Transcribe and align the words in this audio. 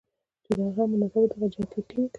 چې 0.43 0.51
په 0.55 0.61
هم 0.65 0.71
دغه 0.73 0.83
مناسبت 0.91 1.29
دغه 1.31 1.47
جنګي 1.53 1.81
ټېنک 1.89 2.09